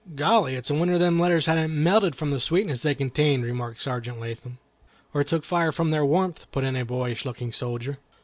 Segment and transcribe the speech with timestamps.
[0.15, 0.55] "Golly!
[0.55, 4.57] it's a wonder them letters hadn't melted from the sweetness they contained," remarked Sergeant Latham.
[5.13, 7.99] "Or took fire from their warmth," put in a boyish looking soldier.